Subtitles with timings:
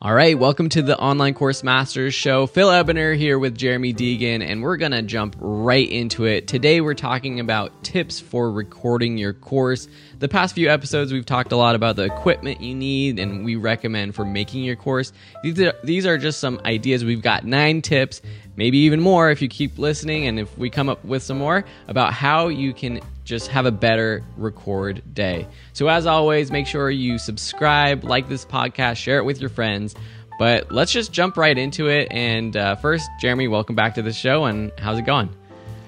[0.00, 2.46] All right, welcome to the Online Course Masters Show.
[2.46, 6.46] Phil Ebiner here with Jeremy Deegan, and we're going to jump right into it.
[6.46, 9.88] Today, we're talking about tips for recording your course.
[10.20, 13.56] The past few episodes, we've talked a lot about the equipment you need and we
[13.56, 15.12] recommend for making your course.
[15.42, 17.04] These are, these are just some ideas.
[17.04, 18.22] We've got nine tips,
[18.58, 21.64] maybe even more if you keep listening, and if we come up with some more
[21.86, 25.46] about how you can just have a better record day.
[25.72, 29.94] So, as always, make sure you subscribe, like this podcast, share it with your friends.
[30.38, 32.08] But let's just jump right into it.
[32.10, 34.44] And uh, first, Jeremy, welcome back to the show.
[34.44, 35.30] And how's it going?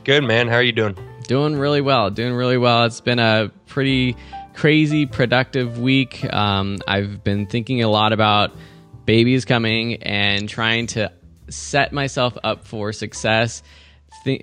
[0.02, 0.48] Good, man.
[0.48, 0.96] How are you doing?
[1.28, 2.10] Doing really well.
[2.10, 2.84] Doing really well.
[2.84, 4.16] It's been a pretty
[4.54, 6.24] crazy, productive week.
[6.32, 8.50] Um, I've been thinking a lot about
[9.04, 11.12] babies coming and trying to
[11.50, 13.62] set myself up for success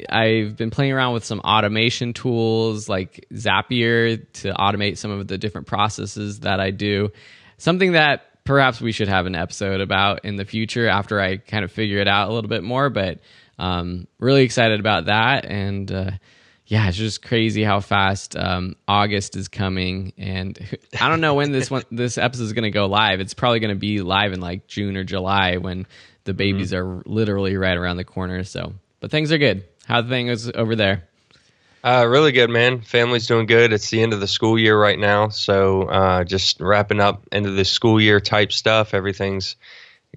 [0.09, 5.37] I've been playing around with some automation tools like Zapier to automate some of the
[5.37, 7.09] different processes that I do.
[7.57, 11.63] Something that perhaps we should have an episode about in the future after I kind
[11.63, 12.89] of figure it out a little bit more.
[12.89, 13.19] But
[13.59, 15.45] um, really excited about that.
[15.45, 16.11] And uh,
[16.65, 20.13] yeah, it's just crazy how fast um, August is coming.
[20.17, 20.57] And
[20.99, 23.19] I don't know when this one this episode is going to go live.
[23.19, 25.85] It's probably going to be live in like June or July when
[26.27, 26.99] the babies mm-hmm.
[26.99, 28.43] are literally right around the corner.
[28.43, 29.63] So but things are good.
[29.87, 31.07] How the things over there?
[31.83, 32.81] Uh, really good, man.
[32.81, 33.71] Family's doing good.
[33.71, 37.51] It's the end of the school year right now, so uh, just wrapping up into
[37.51, 38.93] the school year type stuff.
[38.93, 39.55] Everything's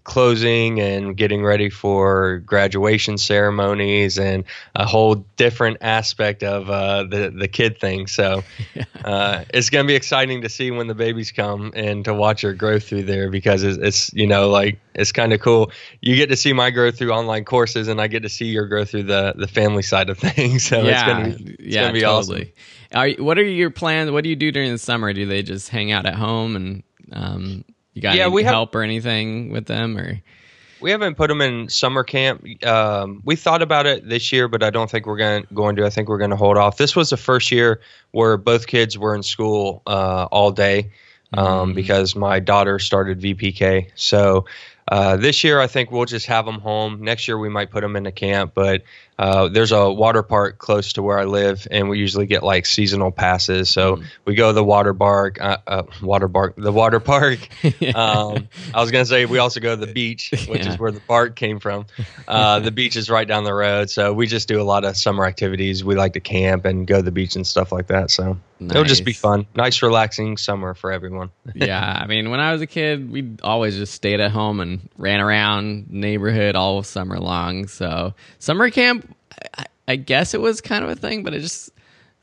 [0.05, 7.30] closing and getting ready for graduation ceremonies and a whole different aspect of uh, the
[7.30, 8.06] the kid thing.
[8.06, 8.42] So
[9.05, 12.42] uh, it's going to be exciting to see when the babies come and to watch
[12.42, 15.70] her grow through there because it's, it's you know like it's kind of cool.
[16.00, 18.66] You get to see my growth through online courses, and I get to see your
[18.66, 20.64] growth through the the family side of things.
[20.64, 22.41] So yeah, it's going to be it's yeah, gonna be totally.
[22.41, 22.52] awesome.
[22.92, 24.11] Are, what are your plans?
[24.11, 25.12] What do you do during the summer?
[25.12, 28.70] Do they just hang out at home and um, you got yeah, any we help
[28.70, 30.20] have, or anything with them or?
[30.80, 32.42] We haven't put them in summer camp.
[32.64, 35.84] Um, we thought about it this year, but I don't think we're going going to.
[35.84, 36.79] I think we're going to hold off.
[36.79, 37.80] This was the first year
[38.12, 40.90] where both kids were in school uh, all day
[41.34, 41.74] um, mm.
[41.74, 43.90] because my daughter started VPK.
[43.95, 44.46] So
[44.89, 47.02] uh, this year, I think we'll just have them home.
[47.02, 48.83] Next year, we might put them in a camp, but
[49.20, 52.64] uh, there's a water park close to where I live, and we usually get like
[52.64, 53.69] seasonal passes.
[53.69, 54.05] So mm.
[54.25, 57.47] we go to the water park, uh, uh, water park, the water park.
[57.80, 57.91] yeah.
[57.91, 60.73] um, I was gonna say we also go to the beach, which yeah.
[60.73, 61.85] is where the park came from.
[62.27, 64.97] Uh, the beach is right down the road, so we just do a lot of
[64.97, 65.85] summer activities.
[65.85, 68.11] We like to camp and go to the beach and stuff like that.
[68.11, 68.73] So Nice.
[68.73, 69.47] It'll just be fun.
[69.55, 71.30] Nice, relaxing summer for everyone.
[71.55, 74.86] yeah, I mean, when I was a kid, we always just stayed at home and
[74.98, 77.69] ran around neighborhood all summer long.
[77.69, 79.10] So summer camp,
[79.57, 81.71] I, I guess it was kind of a thing, but it just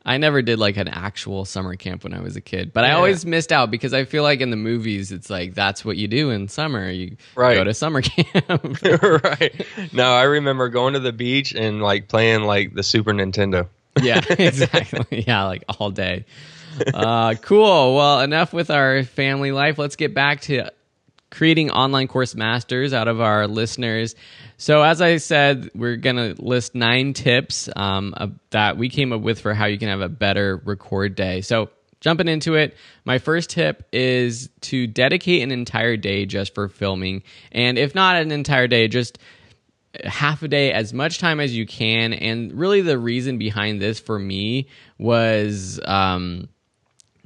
[0.06, 2.92] I never did like an actual summer camp when I was a kid, but yeah.
[2.92, 5.98] I always missed out because I feel like in the movies it's like that's what
[5.98, 6.90] you do in summer.
[6.90, 7.56] You right.
[7.56, 8.82] go to summer camp.
[9.24, 9.66] right.
[9.94, 13.68] No, I remember going to the beach and like playing like the Super Nintendo
[14.02, 15.24] yeah, exactly.
[15.28, 16.26] yeah, like all day.
[16.94, 17.96] Uh, cool.
[17.96, 19.78] Well, enough with our family life.
[19.78, 20.70] Let's get back to
[21.30, 24.16] creating online course masters out of our listeners.
[24.58, 29.14] So, as I said, we're going to list nine tips um, uh, that we came
[29.14, 31.42] up with for how you can have a better record day.
[31.42, 36.70] So, jumping into it, my first tip is to dedicate an entire day just for
[36.70, 37.24] filming.
[37.52, 39.20] And if not an entire day, just
[40.04, 42.14] half a day, as much time as you can.
[42.14, 44.68] And really, the reason behind this for me
[44.98, 46.50] was um,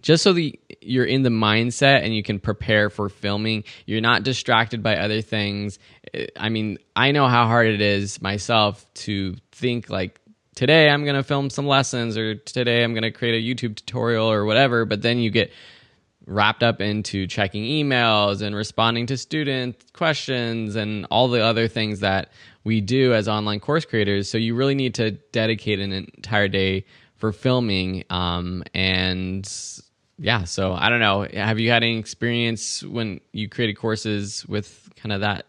[0.01, 3.63] just so that you're in the mindset and you can prepare for filming.
[3.85, 5.79] You're not distracted by other things.
[6.35, 10.19] I mean, I know how hard it is myself to think like,
[10.55, 13.75] today I'm going to film some lessons or today I'm going to create a YouTube
[13.75, 14.85] tutorial or whatever.
[14.85, 15.51] But then you get
[16.27, 22.01] wrapped up into checking emails and responding to student questions and all the other things
[22.01, 22.29] that
[22.63, 24.29] we do as online course creators.
[24.29, 26.85] So you really need to dedicate an entire day
[27.15, 28.03] for filming.
[28.09, 29.47] Um, and
[30.21, 31.27] yeah, so I don't know.
[31.33, 35.47] Have you had any experience when you created courses with kind of that?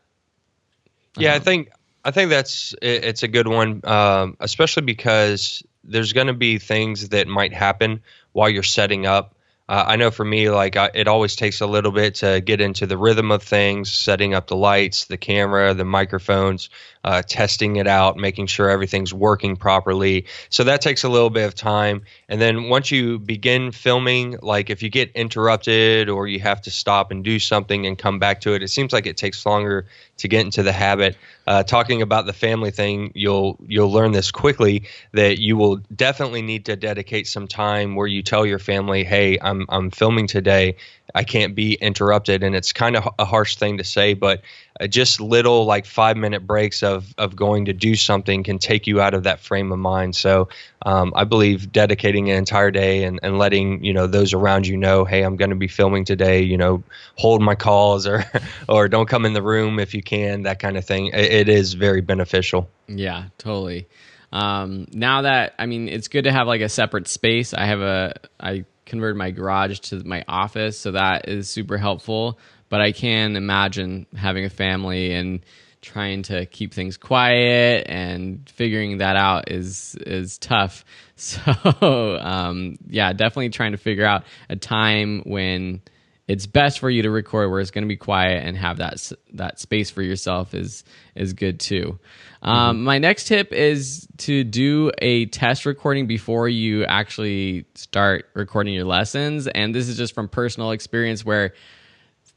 [1.18, 1.70] Yeah, I think
[2.02, 7.10] I think that's it's a good one, um, especially because there's going to be things
[7.10, 8.00] that might happen
[8.32, 9.36] while you're setting up
[9.68, 12.60] uh, I know for me, like I, it always takes a little bit to get
[12.60, 16.68] into the rhythm of things, setting up the lights, the camera, the microphones,
[17.04, 20.26] uh, testing it out, making sure everything's working properly.
[20.50, 22.02] So that takes a little bit of time.
[22.28, 26.70] And then once you begin filming, like if you get interrupted or you have to
[26.70, 29.86] stop and do something and come back to it, it seems like it takes longer
[30.18, 31.16] to get into the habit.
[31.46, 36.42] Uh, talking about the family thing, you'll you'll learn this quickly that you will definitely
[36.42, 40.76] need to dedicate some time where you tell your family, "Hey, I'm I'm filming today.
[41.16, 44.42] I can't be interrupted." And it's kind of a harsh thing to say, but
[44.80, 48.86] uh, just little like five minute breaks of of going to do something can take
[48.86, 50.14] you out of that frame of mind.
[50.16, 50.48] So
[50.84, 54.76] um, I believe dedicating an entire day and, and letting you know those around you
[54.76, 56.42] know, hey, I'm going to be filming today.
[56.42, 56.82] You know,
[57.16, 58.24] hold my calls or
[58.68, 60.42] or don't come in the room if you can.
[60.42, 61.08] That kind of thing.
[61.08, 62.68] it, it is very beneficial.
[62.88, 63.88] Yeah, totally.
[64.32, 67.52] Um, now that I mean, it's good to have like a separate space.
[67.54, 72.38] I have a I converted my garage to my office, so that is super helpful.
[72.68, 75.40] But I can imagine having a family and
[75.82, 80.84] trying to keep things quiet and figuring that out is is tough.
[81.14, 85.82] So um, yeah, definitely trying to figure out a time when
[86.26, 89.12] it's best for you to record where it's going to be quiet and have that
[89.34, 90.82] that space for yourself is
[91.14, 91.98] is good too.
[92.42, 92.84] Um, mm-hmm.
[92.84, 98.84] My next tip is to do a test recording before you actually start recording your
[98.84, 101.54] lessons, and this is just from personal experience where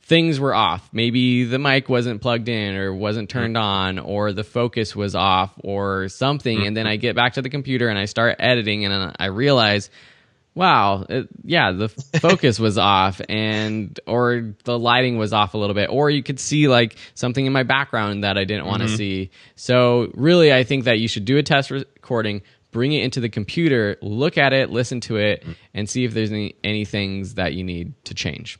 [0.05, 0.87] things were off.
[0.93, 5.51] Maybe the mic wasn't plugged in or wasn't turned on or the focus was off
[5.63, 6.65] or something.
[6.65, 9.89] And then I get back to the computer and I start editing and I realize,
[10.53, 15.73] wow, it, yeah, the focus was off and or the lighting was off a little
[15.73, 18.87] bit or you could see like something in my background that I didn't want to
[18.87, 18.97] mm-hmm.
[18.97, 19.31] see.
[19.55, 23.29] So really I think that you should do a test recording bring it into the
[23.29, 25.55] computer, look at it, listen to it, mm.
[25.73, 28.59] and see if there's any, any things that you need to change.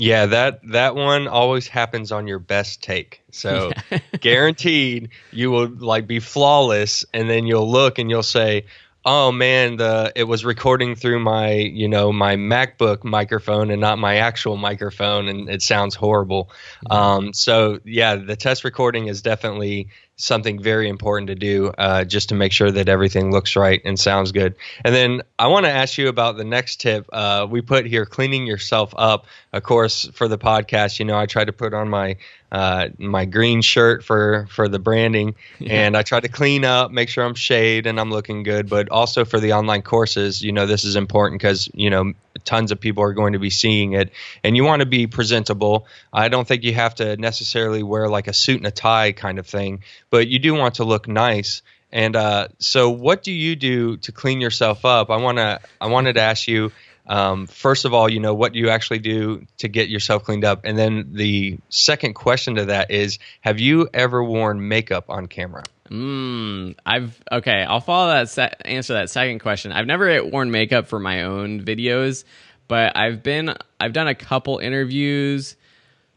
[0.00, 3.22] Yeah, that that one always happens on your best take.
[3.30, 3.70] So
[4.20, 8.64] guaranteed you will like be flawless and then you'll look and you'll say,
[9.04, 13.98] "Oh man, the it was recording through my, you know, my MacBook microphone and not
[13.98, 16.50] my actual microphone and it sounds horrible."
[16.86, 16.92] Mm-hmm.
[16.92, 19.88] Um, so yeah, the test recording is definitely
[20.20, 23.98] something very important to do uh, just to make sure that everything looks right and
[23.98, 24.54] sounds good.
[24.84, 27.06] And then I want to ask you about the next tip.
[27.12, 29.26] Uh, we put here cleaning yourself up.
[29.52, 32.16] Of course, for the podcast, you know, I try to put on my
[32.52, 35.86] uh, my green shirt for for the branding, yeah.
[35.86, 38.68] and I try to clean up, make sure I'm shaved and I'm looking good.
[38.68, 42.12] But also for the online courses, you know, this is important because you know
[42.44, 44.10] tons of people are going to be seeing it,
[44.42, 45.86] and you want to be presentable.
[46.12, 49.38] I don't think you have to necessarily wear like a suit and a tie kind
[49.38, 51.62] of thing, but you do want to look nice.
[51.92, 55.10] And uh, so, what do you do to clean yourself up?
[55.10, 56.72] I wanna I wanted to ask you
[57.06, 60.60] um, first of all, you know, what you actually do to get yourself cleaned up?
[60.64, 65.64] And then the second question to that is Have you ever worn makeup on camera?
[65.90, 67.64] Mm, I've okay.
[67.64, 69.72] I'll follow that se- answer that second question.
[69.72, 72.24] I've never worn makeup for my own videos,
[72.68, 75.56] but I've been I've done a couple interviews.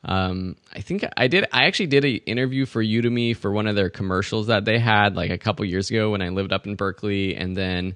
[0.06, 1.46] Um, I think I did.
[1.52, 5.16] I actually did an interview for Udemy for one of their commercials that they had
[5.16, 7.96] like a couple years ago when I lived up in Berkeley, and then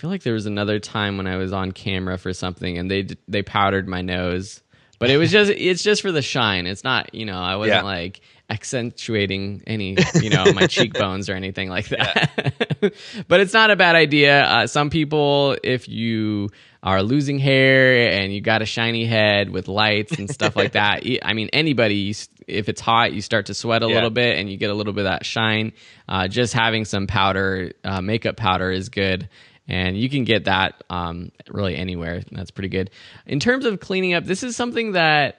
[0.00, 3.06] feel like there was another time when I was on camera for something and they
[3.28, 4.62] they powdered my nose,
[4.98, 6.66] but it was just it's just for the shine.
[6.66, 7.90] It's not you know I wasn't yeah.
[7.90, 12.54] like accentuating any you know my cheekbones or anything like that.
[12.80, 12.88] Yeah.
[13.28, 14.42] but it's not a bad idea.
[14.42, 16.48] Uh, some people, if you
[16.82, 21.02] are losing hair and you got a shiny head with lights and stuff like that.
[21.22, 22.14] I mean, anybody,
[22.46, 23.96] if it's hot, you start to sweat a yeah.
[23.96, 25.72] little bit and you get a little bit of that shine.
[26.08, 29.28] Uh, just having some powder, uh, makeup powder is good
[29.70, 32.22] and you can get that um, really anywhere.
[32.32, 32.90] That's pretty good.
[33.24, 35.38] In terms of cleaning up, this is something that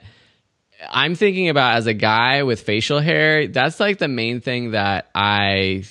[0.89, 3.49] I'm thinking about as a guy with facial hair.
[3.49, 5.83] That's like the main thing that I,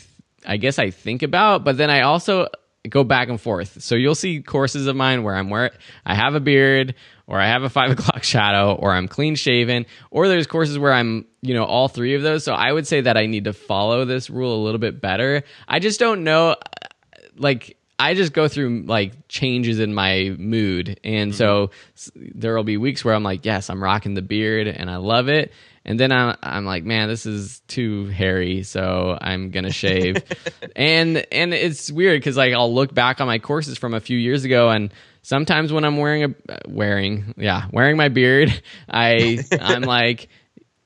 [0.47, 1.65] I guess I think about.
[1.65, 2.49] But then I also
[2.89, 3.83] go back and forth.
[3.83, 5.73] So you'll see courses of mine where I'm where
[6.07, 6.95] I have a beard,
[7.27, 10.95] or I have a five o'clock shadow, or I'm clean shaven, or there's courses where
[10.95, 12.43] I'm, you know, all three of those.
[12.43, 15.43] So I would say that I need to follow this rule a little bit better.
[15.69, 16.57] I just don't know,
[17.37, 20.99] like I just go through like changes in my mood.
[21.05, 21.37] And mm-hmm.
[21.37, 21.71] so
[22.17, 25.29] there will be weeks where I'm like, yes, I'm rocking the beard and I love
[25.29, 25.53] it.
[25.85, 30.23] And then I'm, I'm like, man, this is too hairy, so I'm gonna shave.
[30.77, 34.19] and and it's weird because like I'll look back on my courses from a few
[34.19, 34.93] years ago, and
[35.23, 40.29] sometimes when I'm wearing a wearing yeah wearing my beard, I I'm like,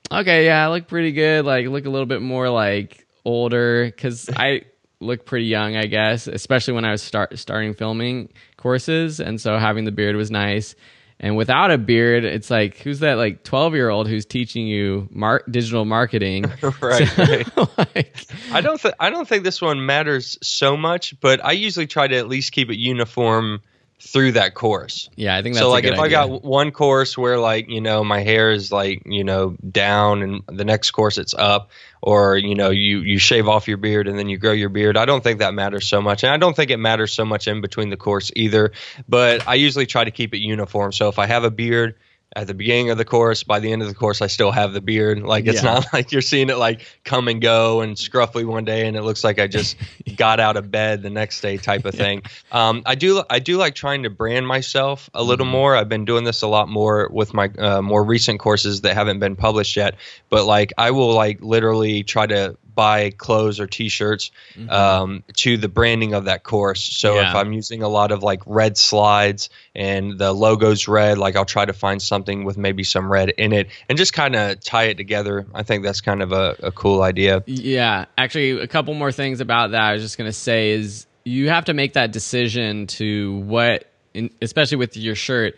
[0.09, 1.43] okay, yeah, I look pretty good.
[1.43, 4.61] Like look a little bit more like older because I
[4.99, 9.57] look pretty young, I guess, especially when I was start starting filming courses, and so
[9.57, 10.75] having the beard was nice.
[11.19, 15.07] And without a beard, it's like who's that like 12 year old who's teaching you
[15.11, 16.51] mar- digital marketing?
[16.81, 17.07] right.
[17.07, 17.95] So, right.
[17.95, 21.87] like, I don't think I don't think this one matters so much, but I usually
[21.87, 23.61] try to at least keep it uniform
[23.99, 25.09] through that course.
[25.15, 28.03] yeah, I think that's so like if I got one course where like you know
[28.03, 31.71] my hair is like you know down and the next course it's up
[32.01, 34.97] or you know you you shave off your beard and then you grow your beard
[34.97, 36.23] I don't think that matters so much.
[36.23, 38.73] And I don't think it matters so much in between the course either
[39.07, 40.91] but I usually try to keep it uniform.
[40.91, 41.95] So if I have a beard
[42.35, 44.73] at the beginning of the course by the end of the course I still have
[44.73, 45.73] the beard like it's Yeah.
[45.75, 49.03] not like you're seeing it like come and go and scruffy one day and it
[49.03, 49.77] looks like I just
[50.17, 53.57] got out of bed the next day type of thing um, I do I do
[53.57, 55.49] like trying to brand myself a little Mhm.
[55.51, 55.75] more.
[55.75, 59.19] I've been doing this a lot more with my uh, more recent courses that haven't
[59.19, 59.95] been published yet.
[60.29, 64.71] But like I will like literally try to buy clothes or T-shirts Mhm.
[64.71, 66.81] um, to the branding of that course.
[66.83, 67.29] So Yeah.
[67.29, 71.45] if I'm using a lot of like red slides and the logo's red, like I'll
[71.45, 74.85] try to find something with maybe some red in it and just kind of tie
[74.85, 75.45] it together.
[75.53, 77.43] I think that's kind of a, a cool idea.
[77.45, 79.81] Yeah, actually, a couple more things about that.
[79.81, 83.85] I was just going to say is you have to make that decision to what,
[84.13, 85.57] in, especially with your shirt,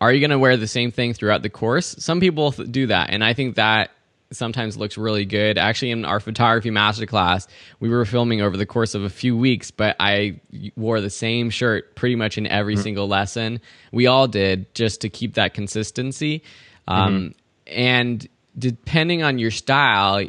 [0.00, 1.94] are you going to wear the same thing throughout the course?
[1.98, 3.90] Some people do that, and I think that
[4.32, 5.58] sometimes looks really good.
[5.58, 7.46] Actually, in our photography masterclass,
[7.80, 10.40] we were filming over the course of a few weeks, but I
[10.76, 12.82] wore the same shirt pretty much in every mm-hmm.
[12.82, 13.60] single lesson.
[13.92, 16.42] We all did just to keep that consistency.
[16.88, 16.92] Mm-hmm.
[16.92, 17.34] Um,
[17.66, 20.26] And depending on your style,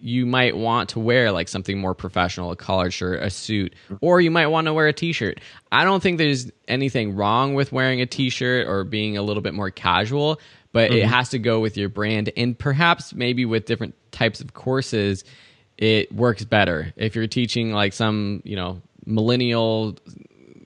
[0.00, 3.96] you might want to wear like something more professional, a collared shirt, a suit, mm-hmm.
[4.00, 5.40] or you might want to wear a t-shirt.
[5.72, 9.54] I don't think there's anything wrong with wearing a t-shirt or being a little bit
[9.54, 10.40] more casual,
[10.76, 14.52] but it has to go with your brand and perhaps maybe with different types of
[14.52, 15.24] courses
[15.78, 16.92] it works better.
[16.96, 19.96] If you're teaching like some, you know, millennial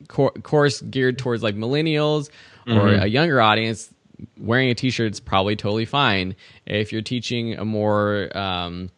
[0.08, 2.28] cour course geared towards like millennials
[2.66, 3.88] or a younger audience,
[4.36, 6.34] wearing a t-shirt is probably totally fine.
[6.66, 8.90] If you're teaching a more, um,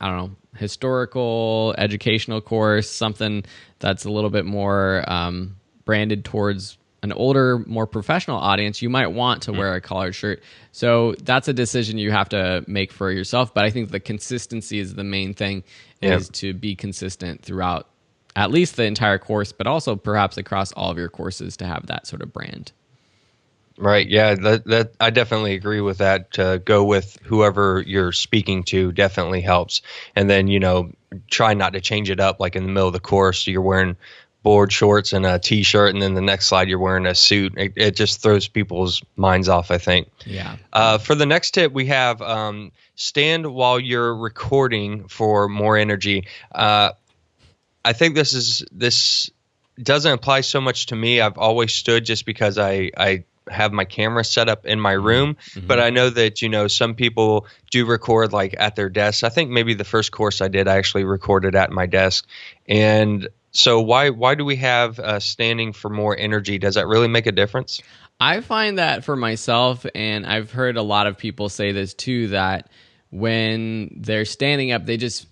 [0.00, 3.44] I don't know, historical, educational course, something
[3.80, 9.08] that's a little bit more um, branded towards an older, more professional audience, you might
[9.08, 9.58] want to mm.
[9.58, 10.42] wear a collared shirt.
[10.72, 13.54] So that's a decision you have to make for yourself.
[13.54, 15.62] But I think the consistency is the main thing,
[16.00, 16.16] Yeah.
[16.16, 17.88] is to be consistent throughout
[18.36, 21.86] at least the entire course, but also perhaps across all of your courses to have
[21.86, 22.72] that sort of brand.
[23.78, 24.08] Right.
[24.08, 24.34] Yeah.
[24.34, 26.32] That that I definitely agree with that.
[26.32, 29.82] To go with whoever you're speaking to definitely helps.
[30.16, 30.90] And then you know
[31.30, 32.40] try not to change it up.
[32.40, 33.96] Like in the middle of the course, you're wearing
[34.42, 37.54] board shorts and a t-shirt, and then the next slide you're wearing a suit.
[37.56, 39.70] It, it just throws people's minds off.
[39.70, 40.08] I think.
[40.24, 40.56] Yeah.
[40.72, 46.26] Uh, for the next tip, we have um, stand while you're recording for more energy.
[46.52, 46.92] Uh,
[47.84, 49.30] I think this is this
[49.82, 51.20] doesn't apply so much to me.
[51.20, 55.36] I've always stood just because I I have my camera set up in my room,
[55.66, 59.22] but I know that you know some people do record like at their desks.
[59.22, 62.26] I think maybe the first course I did, I actually recorded at my desk,
[62.68, 63.28] and
[63.58, 66.58] so why why do we have uh, standing for more energy?
[66.58, 67.82] Does that really make a difference?
[68.20, 72.28] I find that for myself, and I've heard a lot of people say this too,
[72.28, 72.70] that
[73.10, 75.26] when they're standing up, they just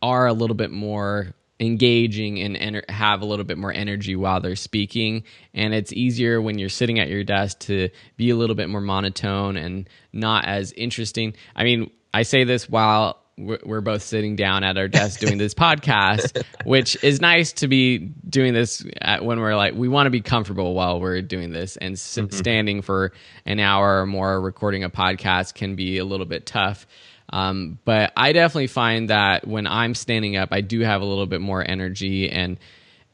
[0.00, 4.40] are a little bit more engaging and ener- have a little bit more energy while
[4.40, 5.24] they're speaking.
[5.52, 8.80] And it's easier when you're sitting at your desk to be a little bit more
[8.80, 11.34] monotone and not as interesting.
[11.54, 15.38] I mean, I say this while we're we're both sitting down at our desk doing
[15.38, 20.06] this podcast, which is nice to be doing this at, when we're like, we want
[20.06, 21.76] to be comfortable while we're doing this.
[21.76, 23.12] And s- standing for
[23.44, 26.86] an hour or more recording a podcast can be a little bit tough.
[27.30, 31.26] Um, but I definitely find that when I'm standing up, I do have a little
[31.26, 32.30] bit more energy.
[32.30, 32.58] And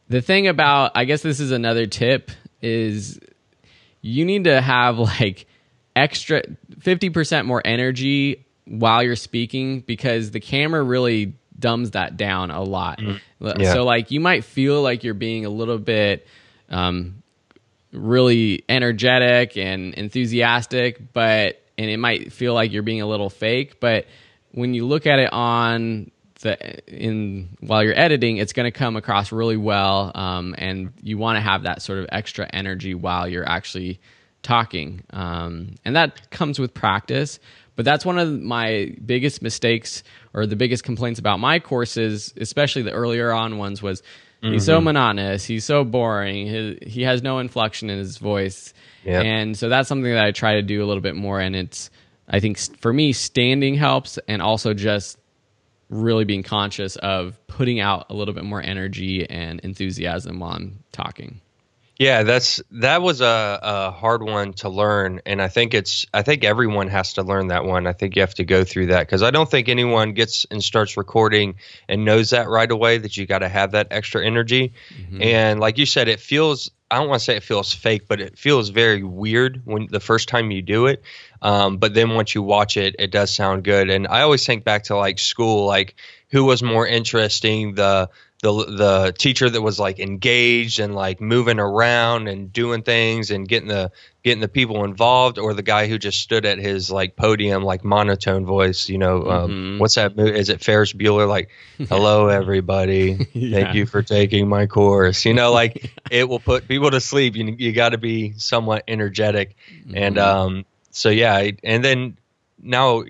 [0.09, 3.19] the thing about, I guess this is another tip, is
[4.03, 5.47] you need to have like
[5.97, 6.43] extra
[6.81, 13.01] 50% more energy while you're speaking because the camera really dumbs that down a lot.
[13.61, 13.73] Yeah.
[13.73, 16.27] So like you might feel like you're being a little bit
[16.69, 17.23] um,
[17.93, 23.81] really energetic and enthusiastic, but and it might feel like you're being a little fake,
[23.81, 24.07] but
[24.53, 28.97] when you look at it on the in while you're editing, it's going to come
[28.97, 33.29] across really well, um, and you want to have that sort of extra energy while
[33.29, 34.01] you're actually
[34.43, 37.39] talking, um, and that comes with practice.
[37.75, 40.03] But that's one of my biggest mistakes,
[40.35, 44.03] or the biggest complaints about my courses, especially the earlier on ones, was
[44.43, 44.85] he's so mm-hmm.
[44.87, 48.75] monotonous, he's so boring, he, he has no inflection in his voice,
[49.05, 49.21] Yeah.
[49.21, 51.41] and so that's something that I try to do a little bit more.
[51.41, 51.91] And it's,
[52.29, 55.19] I think for me, standing helps, and also just
[55.89, 60.83] really being conscious of putting out a little bit more energy and enthusiasm while I'm
[60.91, 61.41] talking.
[62.03, 66.23] Yeah, that's that was a, a hard one to learn, and I think it's I
[66.23, 67.87] think everyone has to learn that one.
[67.87, 70.65] I think you have to go through that because I don't think anyone gets and
[70.65, 71.55] starts recording
[71.89, 74.73] and knows that right away that you got to have that extra energy.
[74.93, 75.23] Mm-hmm.
[75.23, 78.21] And like you said, it feels I don't want to say it feels fake, but
[78.21, 81.05] it feels very weird when the first time you do it.
[81.41, 83.91] Um, but then once you watch it, it does sound good.
[83.91, 85.95] And I always think back to like school, like
[86.33, 88.11] who was more interesting, the
[88.43, 93.49] the the teacher that was like engaged and like moving around and doing things and
[93.49, 93.91] getting the
[94.25, 97.85] getting the people involved or the guy who just stood at his like podium like
[97.85, 99.79] monotone voice you know um, mm-hmm.
[99.79, 101.29] what's that is it ferris bueller?
[101.29, 101.51] Like
[101.89, 103.29] hello everybody.
[103.33, 103.63] Yeah.
[103.63, 105.25] thank you for taking my course.
[105.25, 107.35] You know like it will put people to sleep.
[107.37, 109.57] You, you got to be somewhat energetic.
[109.73, 109.97] Mm-hmm.
[109.97, 112.17] and um so yeah and then
[112.63, 113.03] now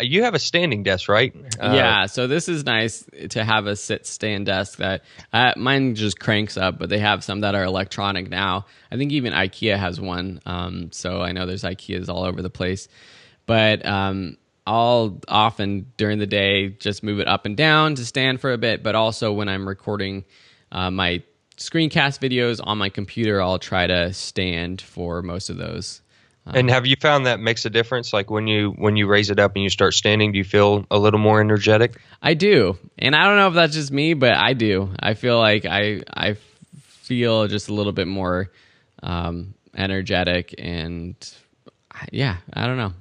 [0.00, 1.34] you have a standing desk, right?
[1.60, 2.06] Uh, yeah.
[2.06, 6.56] So this is nice to have a sit stand desk that uh, mine just cranks
[6.56, 8.66] up, but they have some that are electronic now.
[8.90, 10.40] I think even IKEA has one.
[10.46, 12.88] Um, so I know there's IKEAs all over the place,
[13.46, 18.40] but um, I'll often during the day just move it up and down to stand
[18.40, 20.24] for a bit, but also when I'm recording
[20.70, 21.22] uh, my
[21.56, 26.01] screencast videos on my computer, I'll try to stand for most of those.
[26.46, 28.12] Um, and have you found that makes a difference?
[28.12, 30.84] Like when you when you raise it up and you start standing, do you feel
[30.90, 32.00] a little more energetic?
[32.20, 34.90] I do, and I don't know if that's just me, but I do.
[34.98, 36.34] I feel like I I
[36.76, 38.50] feel just a little bit more
[39.02, 41.14] um, energetic, and
[42.10, 42.92] yeah, I don't know.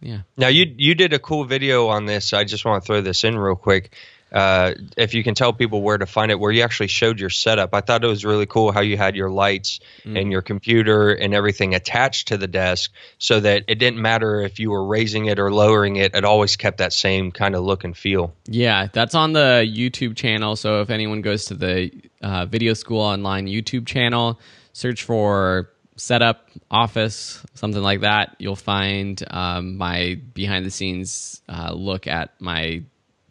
[0.00, 0.20] Yeah.
[0.36, 2.32] Now you you did a cool video on this.
[2.32, 3.92] I just want to throw this in real quick
[4.32, 7.30] uh, if you can tell people where to find it, where you actually showed your
[7.30, 7.74] setup.
[7.74, 10.20] I thought it was really cool how you had your lights mm.
[10.20, 14.58] and your computer and everything attached to the desk so that it didn't matter if
[14.58, 17.84] you were raising it or lowering it, it always kept that same kind of look
[17.84, 18.34] and feel.
[18.46, 20.56] Yeah, that's on the YouTube channel.
[20.56, 21.90] So if anyone goes to the
[22.22, 24.38] uh, Video School Online YouTube channel,
[24.72, 31.72] search for setup office something like that you'll find um, my behind the scenes uh,
[31.74, 32.80] look at my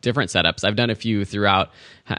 [0.02, 0.64] different setups.
[0.64, 1.72] I've done a few throughout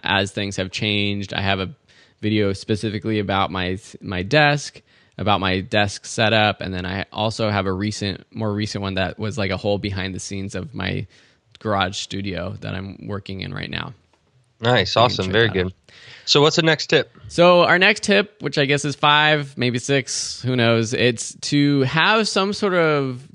[0.02, 1.32] as things have changed.
[1.32, 1.75] I have a
[2.20, 4.82] video specifically about my my desk,
[5.16, 9.18] about my desk setup, and then I also have a recent, more recent one that
[9.18, 11.06] was like a whole behind the scenes of my
[11.58, 13.94] garage studio that I'm working in right now.
[14.61, 15.66] Nice, awesome, very good.
[15.66, 15.73] Out.
[16.25, 17.16] So, what's the next tip?
[17.28, 21.82] So, our next tip, which I guess is five, maybe six, who knows, it's to
[21.82, 23.26] have some sort of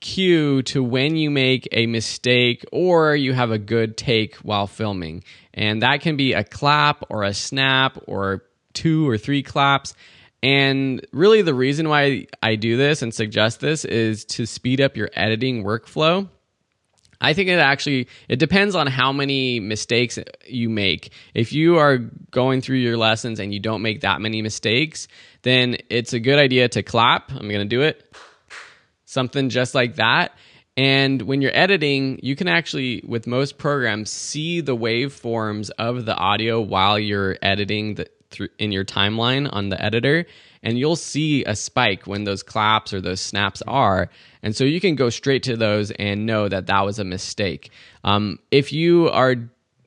[0.00, 5.22] cue to when you make a mistake or you have a good take while filming.
[5.54, 9.94] And that can be a clap or a snap or two or three claps.
[10.42, 14.96] And really, the reason why I do this and suggest this is to speed up
[14.96, 16.28] your editing workflow.
[17.22, 21.12] I think it actually it depends on how many mistakes you make.
[21.34, 21.98] If you are
[22.30, 25.06] going through your lessons and you don't make that many mistakes,
[25.42, 27.30] then it's a good idea to clap.
[27.30, 28.10] I'm going to do it
[29.10, 30.32] something just like that.
[30.76, 36.14] And when you're editing, you can actually, with most programs, see the waveforms of the
[36.14, 38.08] audio while you're editing the,
[38.58, 40.26] in your timeline on the editor.
[40.62, 44.10] And you'll see a spike when those claps or those snaps are.
[44.42, 47.70] And so you can go straight to those and know that that was a mistake.
[48.04, 49.36] Um, if you are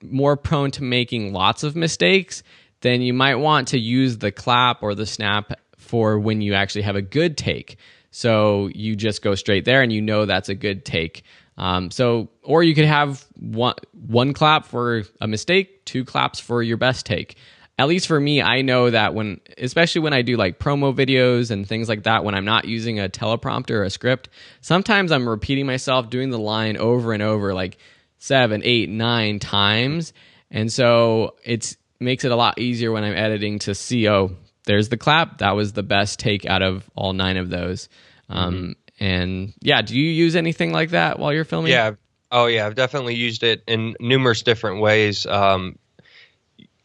[0.02, 2.44] more prone to making lots of mistakes,
[2.82, 6.82] then you might want to use the clap or the snap for when you actually
[6.82, 7.78] have a good take.
[8.16, 11.24] So you just go straight there and you know that's a good take.
[11.58, 13.74] Um, so, or you could have one,
[14.08, 17.38] one clap for a mistake, two claps for your best take.
[17.80, 21.50] At least for me, I know that when, especially when I do like promo videos
[21.50, 24.30] and things like that, when I'm not using a teleprompter or a script,
[24.62, 27.80] sometimes I'm repeating myself doing the line over and over like
[28.20, 30.14] seven, eight, nine times.
[30.52, 34.90] And so it makes it a lot easier when I'm editing to see, oh, there's
[34.90, 35.40] the clap.
[35.40, 37.90] That was the best take out of all nine of those.
[38.30, 38.72] Um, mm-hmm.
[39.00, 41.72] And yeah, do you use anything like that while you're filming?
[41.72, 41.94] Yeah.
[42.32, 45.26] Oh yeah, I've definitely used it in numerous different ways.
[45.26, 45.78] Um,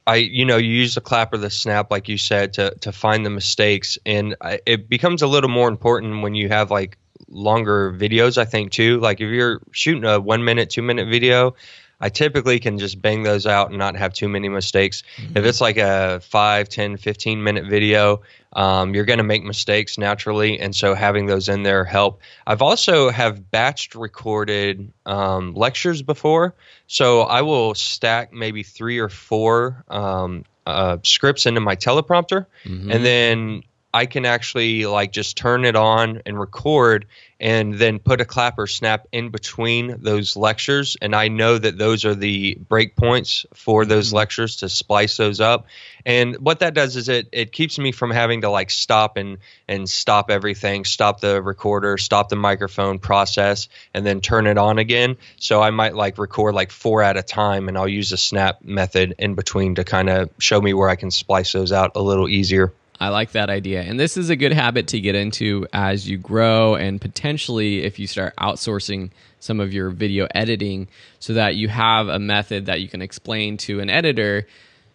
[0.07, 2.93] I, you know, you use the clap or the snap, like you said, to to
[2.93, 6.99] find the mistakes, and I, it becomes a little more important when you have like
[7.29, 8.39] longer videos.
[8.39, 9.01] I think too.
[9.01, 11.55] Like if you're shooting a one minute, two minute video,
[12.01, 15.03] I typically can just bang those out and not have too many mistakes.
[15.17, 15.37] Mm-hmm.
[15.37, 19.99] If it's like a 5, 10, 15 minute video, um, you're going to make mistakes
[19.99, 20.61] naturally.
[20.61, 22.21] And so having those in there help.
[22.47, 26.55] I've also have batched recorded um, lectures before.
[26.87, 32.47] So I will stack maybe three or four um, uh, scripts into my teleprompter.
[32.65, 32.93] Mm-hmm.
[32.93, 37.07] And then I can actually like just turn it on and record
[37.41, 40.97] and then put a clap or snap in between those lectures.
[41.01, 44.17] And I know that those are the break points for those mm-hmm.
[44.17, 45.67] lectures to splice those up.
[46.05, 49.39] And what that does is it it keeps me from having to like stop and
[49.69, 54.79] and stop everything, stop the recorder, stop the microphone process, and then turn it on
[54.79, 55.17] again.
[55.37, 58.63] So I might like record like four at a time and I'll use a snap
[58.63, 62.03] method in between to kind of show me where I can splice those out a
[62.03, 62.73] little easier.
[63.01, 63.83] I like that idea.
[63.83, 67.99] And this is a good habit to get into as you grow and potentially if
[67.99, 70.89] you start outsourcing some of your video editing
[71.21, 74.47] so that you have a method that you can explain to an editor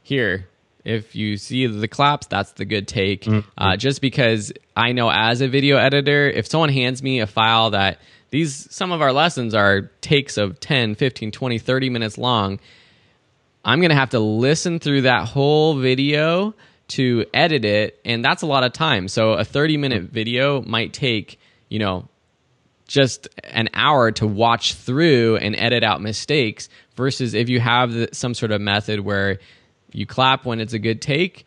[0.01, 0.47] here.
[0.83, 3.23] If you see the claps, that's the good take.
[3.23, 3.49] Mm-hmm.
[3.57, 7.69] Uh, just because I know as a video editor, if someone hands me a file
[7.69, 7.99] that
[8.31, 12.59] these, some of our lessons are takes of 10, 15, 20, 30 minutes long,
[13.63, 16.53] I'm going to have to listen through that whole video
[16.87, 20.93] to edit it and that's a lot of time so a 30 minute video might
[20.93, 22.07] take you know
[22.87, 28.09] just an hour to watch through and edit out mistakes versus if you have the,
[28.11, 29.39] some sort of method where
[29.91, 31.45] you clap when it's a good take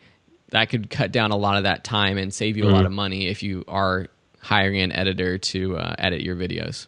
[0.49, 2.73] that could cut down a lot of that time and save you mm-hmm.
[2.73, 4.07] a lot of money if you are
[4.39, 6.87] hiring an editor to uh, edit your videos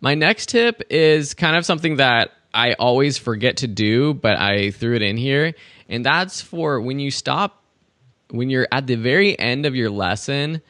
[0.00, 4.70] my next tip is kind of something that I always forget to do, but I
[4.70, 5.54] threw it in here.
[5.88, 7.62] And that's for when you stop,
[8.30, 10.62] when you're at the very end of your lesson,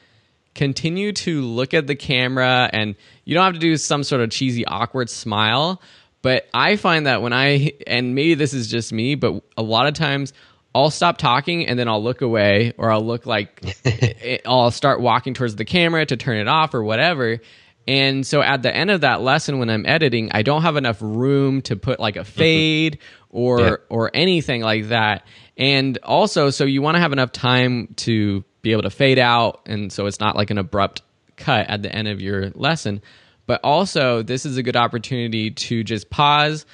[0.55, 4.31] continue to look at the camera and you don't have to do some sort of
[4.31, 5.81] cheesy, awkward smile.
[6.23, 9.89] But I find that when I, and maybe this is just me, but a lot
[9.89, 10.33] of times
[10.75, 13.63] I'll stop talking and then I'll look away or I'll look like
[14.47, 17.41] I'll start walking towards the camera to turn it off or whatever.
[17.87, 20.99] And so at the end of that lesson, when I'm editing, I don't have enough
[21.01, 22.31] room to put like a mm-hmm.
[22.31, 22.99] fade
[23.31, 23.77] or yeah.
[23.89, 25.27] or anything like that.
[25.57, 29.63] And also, so you want to have enough time to be able to fade out,
[29.67, 31.03] and so it's not like an abrupt
[31.37, 33.03] cut at the end of your lesson.
[33.47, 36.65] But also, this is a good opportunity to just pause,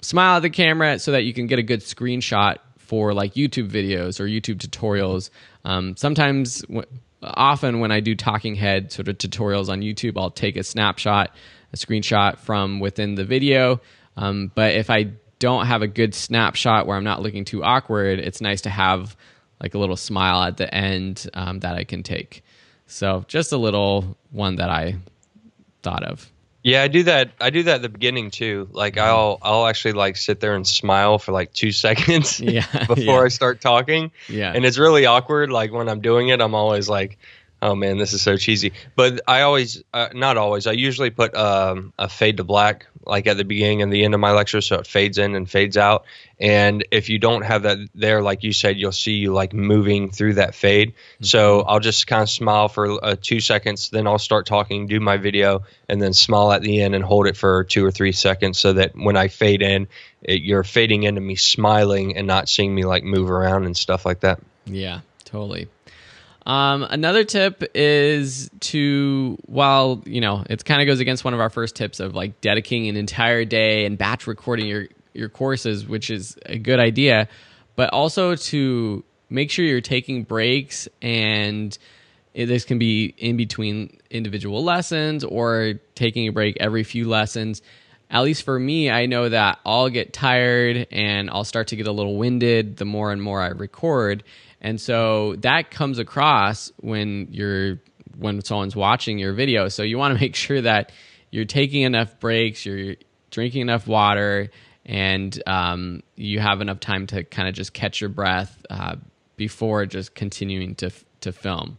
[0.00, 3.70] smile at the camera, so that you can get a good screenshot for like YouTube
[3.70, 5.30] videos or YouTube tutorials.
[5.64, 6.64] Um, sometimes
[7.22, 11.34] often when I do talking head sort of tutorials on YouTube, I'll take a snapshot,
[11.72, 13.80] a screenshot from within the video.
[14.16, 18.18] Um, but if I don't have a good snapshot where I'm not looking too awkward,
[18.18, 19.16] it's nice to have
[19.60, 22.42] like a little smile at the end um, that I can take.
[22.86, 24.96] So just a little one that I
[25.82, 26.31] thought of.
[26.62, 27.32] Yeah, I do that.
[27.40, 28.68] I do that at the beginning too.
[28.70, 29.04] Like mm-hmm.
[29.04, 33.20] I'll I'll actually like sit there and smile for like two seconds yeah, before yeah.
[33.22, 34.12] I start talking.
[34.28, 35.50] Yeah, and it's really awkward.
[35.50, 37.18] Like when I'm doing it, I'm always like,
[37.62, 38.72] oh man, this is so cheesy.
[38.96, 40.66] But I always, uh, not always.
[40.66, 44.14] I usually put um, a fade to black like at the beginning and the end
[44.14, 46.04] of my lecture, so it fades in and fades out.
[46.38, 50.10] And if you don't have that there, like you said, you'll see you like moving
[50.10, 50.90] through that fade.
[50.90, 51.24] Mm-hmm.
[51.24, 55.00] So I'll just kind of smile for uh, two seconds, then I'll start talking, do
[55.00, 58.12] my video, and then smile at the end and hold it for two or three
[58.12, 59.88] seconds, so that when I fade in,
[60.22, 64.06] it, you're fading into me smiling and not seeing me like move around and stuff
[64.06, 64.40] like that.
[64.64, 65.68] Yeah, totally.
[66.44, 71.40] Um, another tip is to, while you know, it kind of goes against one of
[71.40, 75.86] our first tips of like dedicating an entire day and batch recording your your courses,
[75.86, 77.28] which is a good idea,
[77.76, 81.76] but also to make sure you're taking breaks and
[82.34, 87.62] this can be in between individual lessons or taking a break every few lessons.
[88.12, 91.86] At least for me, I know that I'll get tired and I'll start to get
[91.86, 94.22] a little winded the more and more I record.
[94.60, 97.80] And so that comes across when you're
[98.18, 99.68] when someone's watching your video.
[99.68, 100.92] So you want to make sure that
[101.30, 102.96] you're taking enough breaks, you're
[103.30, 104.50] drinking enough water,
[104.84, 108.96] and um, you have enough time to kind of just catch your breath uh,
[109.36, 111.78] before just continuing to to film.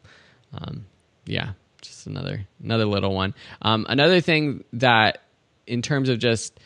[0.53, 0.85] Um,
[1.25, 3.35] yeah, just another another little one.
[3.61, 5.19] Um, another thing that,
[5.67, 6.59] in terms of just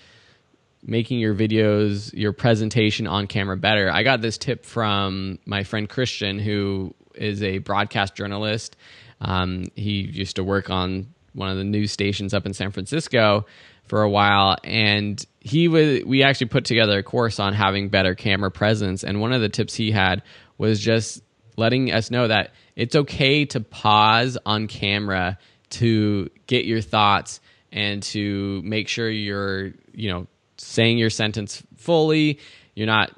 [0.83, 3.91] making your videos, your presentation on camera better.
[3.91, 8.75] I got this tip from my friend Christian, who is a broadcast journalist.
[9.19, 13.45] Um, he used to work on one of the news stations up in San Francisco
[13.88, 16.03] for a while, and he was.
[16.05, 19.49] We actually put together a course on having better camera presence, and one of the
[19.49, 20.23] tips he had
[20.57, 21.21] was just
[21.55, 25.38] letting us know that it's okay to pause on camera
[25.69, 27.39] to get your thoughts
[27.77, 32.39] and to make sure you're you know saying your sentence fully.
[32.73, 33.11] You're not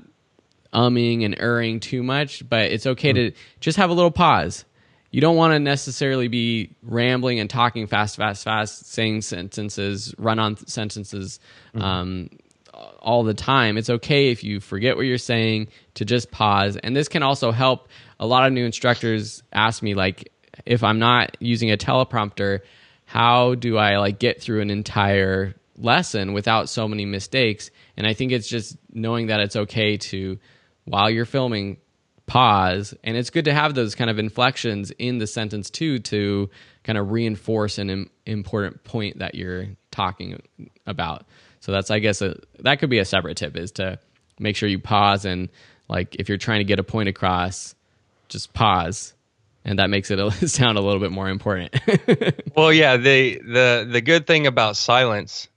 [0.73, 3.35] umming and erring too much, but it's okay mm-hmm.
[3.35, 4.65] to just have a little pause.
[5.11, 10.37] You don't want to necessarily be rambling and talking fast, fast, fast, saying sentences, run
[10.37, 11.39] on sentences
[11.73, 11.81] mm-hmm.
[11.81, 12.29] um,
[12.99, 13.77] all the time.
[13.77, 16.75] It's okay if you forget what you're saying to just pause.
[16.77, 17.87] And this can also help
[18.19, 20.31] a lot of new instructors ask me like
[20.65, 22.59] if I'm not using a teleprompter,
[23.09, 27.71] how do I like get through an entire lesson without so many mistakes?
[27.97, 30.37] And I think it's just knowing that it's okay to
[30.85, 31.77] while you're filming
[32.27, 32.93] pause.
[33.03, 36.51] And it's good to have those kind of inflections in the sentence too to
[36.83, 40.39] kind of reinforce an Im- important point that you're talking
[40.85, 41.25] about.
[41.61, 43.97] So that's i guess a, that could be a separate tip is to
[44.39, 45.49] make sure you pause and
[45.87, 47.73] like if you're trying to get a point across
[48.27, 49.15] just pause
[49.65, 51.75] and that makes it sound a little bit more important.
[52.55, 55.47] Well yeah the the the good thing about silence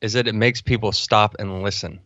[0.00, 2.00] is that it makes people stop and listen.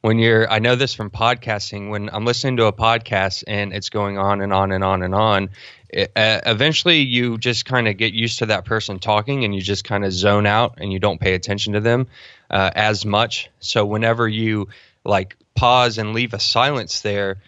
[0.00, 3.90] When you're i know this from podcasting when i'm listening to a podcast and it's
[3.90, 5.50] going on and on and on and on
[5.90, 9.60] it, uh, eventually you just kind of get used to that person talking and you
[9.60, 12.06] just kind of zone out and you don't pay attention to them
[12.50, 13.50] uh, as much.
[13.60, 14.68] So whenever you
[15.04, 17.38] like pause and leave a silence there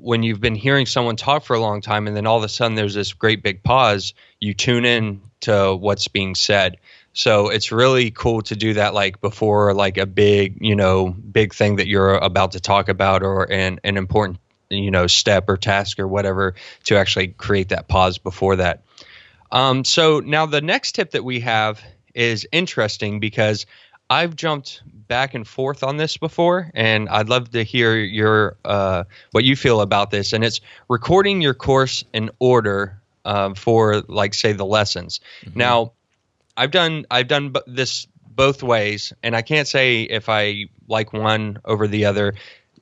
[0.00, 2.48] when you've been hearing someone talk for a long time and then all of a
[2.48, 6.76] sudden there's this great big pause you tune in to what's being said
[7.14, 11.54] so it's really cool to do that like before like a big, you know, big
[11.54, 15.56] thing that you're about to talk about or an, an important, you know, step or
[15.56, 18.82] task or whatever to actually create that pause before that.
[19.52, 21.80] Um, so now the next tip that we have
[22.14, 23.64] is interesting because
[24.14, 29.02] I've jumped back and forth on this before, and I'd love to hear your uh,
[29.32, 30.32] what you feel about this.
[30.32, 35.18] And it's recording your course in order um, for, like, say, the lessons.
[35.44, 35.58] Mm-hmm.
[35.58, 35.92] Now,
[36.56, 41.12] I've done I've done b- this both ways, and I can't say if I like
[41.12, 42.34] one over the other.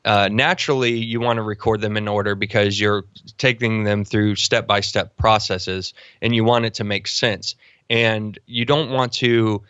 [0.05, 3.05] Uh, naturally, you want to record them in order because you're
[3.39, 7.55] taking them through step by step processes, and you want it to make sense.
[7.89, 9.63] And you don't want to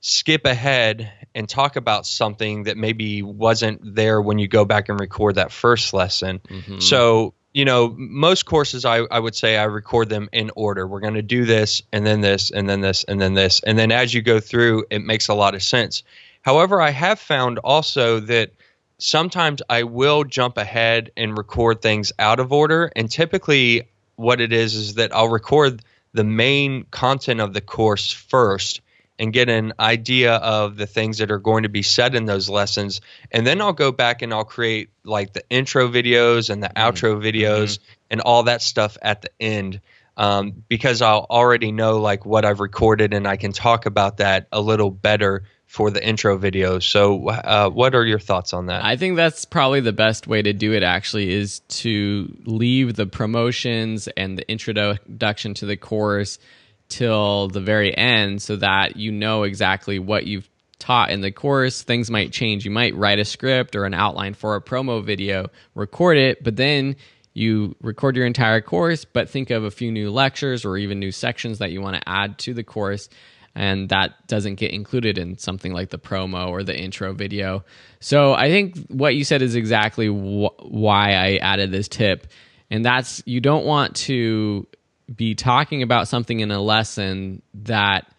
[0.00, 5.00] skip ahead and talk about something that maybe wasn't there when you go back and
[5.00, 6.40] record that first lesson.
[6.48, 6.80] Mm-hmm.
[6.80, 10.86] So you know, most courses I, I would say I record them in order.
[10.86, 13.60] We're going to do this and then this and then this and then this.
[13.60, 16.02] And then as you go through, it makes a lot of sense.
[16.42, 18.50] However, I have found also that
[18.98, 22.92] sometimes I will jump ahead and record things out of order.
[22.94, 25.82] And typically, what it is is that I'll record
[26.12, 28.82] the main content of the course first
[29.18, 32.48] and get an idea of the things that are going to be said in those
[32.48, 33.00] lessons.
[33.30, 36.78] And then I'll go back and I'll create like the intro videos and the mm-hmm.
[36.78, 37.84] outro videos mm-hmm.
[38.10, 39.80] and all that stuff at the end.
[40.18, 44.48] Um, because I'll already know like what I've recorded and I can talk about that
[44.50, 46.78] a little better for the intro video.
[46.78, 48.82] So, uh, what are your thoughts on that?
[48.82, 50.82] I think that's probably the best way to do it.
[50.82, 56.38] Actually, is to leave the promotions and the introduction to the course
[56.88, 61.82] till the very end so that you know exactly what you've taught in the course.
[61.82, 62.64] Things might change.
[62.64, 66.56] You might write a script or an outline for a promo video, record it, but
[66.56, 66.96] then
[67.34, 71.12] you record your entire course, but think of a few new lectures or even new
[71.12, 73.08] sections that you want to add to the course.
[73.54, 77.64] And that doesn't get included in something like the promo or the intro video.
[78.00, 82.26] So I think what you said is exactly wh- why I added this tip.
[82.70, 84.66] And that's you don't want to
[85.14, 88.10] be talking about something in a lesson that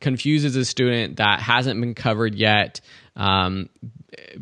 [0.00, 2.80] confuses a student that hasn't been covered yet.
[3.16, 3.68] Um,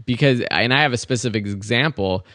[0.05, 2.27] because, and I have a specific example.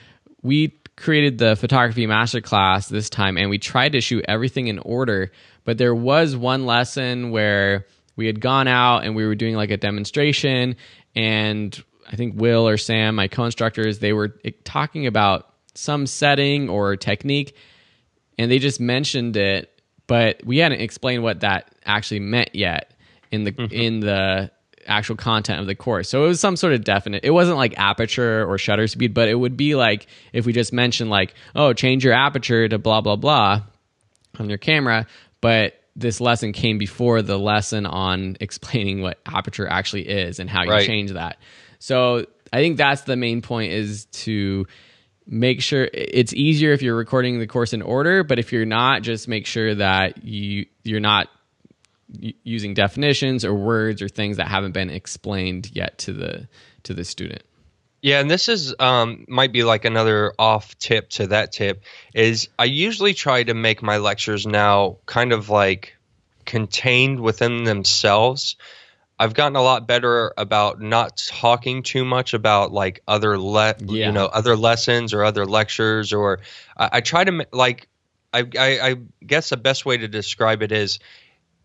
[0.41, 5.31] We created the photography masterclass this time and we tried to shoot everything in order,
[5.65, 9.71] but there was one lesson where we had gone out and we were doing like
[9.71, 10.77] a demonstration
[11.15, 16.95] and I think Will or Sam, my co-instructors, they were talking about some setting or
[16.95, 17.55] technique
[18.37, 22.93] and they just mentioned it, but we hadn't explained what that actually meant yet
[23.31, 23.73] in the mm-hmm.
[23.73, 24.51] in the
[24.87, 26.09] actual content of the course.
[26.09, 27.23] So it was some sort of definite.
[27.23, 30.73] It wasn't like aperture or shutter speed, but it would be like if we just
[30.73, 33.61] mentioned like, oh, change your aperture to blah blah blah
[34.39, 35.07] on your camera,
[35.41, 40.63] but this lesson came before the lesson on explaining what aperture actually is and how
[40.63, 40.85] you right.
[40.85, 41.37] change that.
[41.79, 44.67] So I think that's the main point is to
[45.27, 49.01] make sure it's easier if you're recording the course in order but if you're not
[49.01, 51.29] just make sure that you you're not
[52.43, 56.47] using definitions or words or things that haven't been explained yet to the
[56.83, 57.43] to the student.
[58.01, 61.83] Yeah and this is um, might be like another off tip to that tip
[62.13, 65.95] is i usually try to make my lectures now kind of like
[66.45, 68.55] contained within themselves
[69.17, 74.07] I've gotten a lot better about not talking too much about like other le- yeah.
[74.07, 76.39] you know other lessons or other lectures or
[76.77, 77.87] I, I try to like
[78.33, 80.99] I, I, I guess the best way to describe it is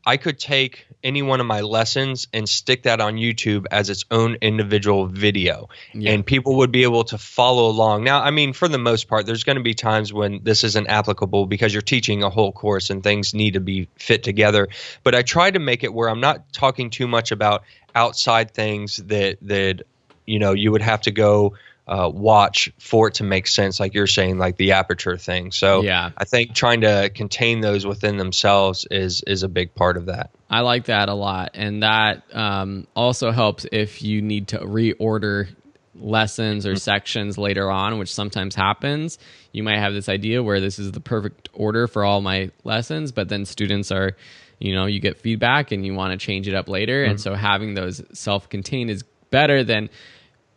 [0.07, 4.05] I could take any one of my lessons and stick that on YouTube as its
[4.11, 5.69] own individual video.
[5.93, 6.13] Yeah.
[6.13, 8.05] And people would be able to follow along.
[8.05, 10.89] Now, I mean, for the most part, there's going to be times when this isn't
[10.89, 14.69] applicable because you're teaching a whole course and things need to be fit together.
[15.03, 18.97] But I try to make it where I'm not talking too much about outside things
[18.97, 19.83] that that
[20.27, 21.55] you know you would have to go
[21.90, 25.50] uh, watch for it to make sense, like you're saying, like the aperture thing.
[25.50, 26.11] So Yeah.
[26.16, 30.31] I think trying to contain those within themselves is is a big part of that.
[30.48, 35.48] I like that a lot, and that um, also helps if you need to reorder
[35.96, 39.18] lessons or sections later on, which sometimes happens.
[39.53, 43.11] You might have this idea where this is the perfect order for all my lessons,
[43.11, 44.16] but then students are,
[44.61, 47.35] you know, you get feedback and you want to change it up later, and so
[47.35, 49.90] having those self-contained is better than